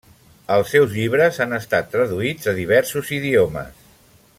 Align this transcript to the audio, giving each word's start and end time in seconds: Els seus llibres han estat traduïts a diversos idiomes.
Els 0.53 0.71
seus 0.75 0.95
llibres 0.99 1.37
han 1.45 1.53
estat 1.59 1.93
traduïts 1.97 2.51
a 2.53 2.57
diversos 2.65 3.13
idiomes. 3.23 3.89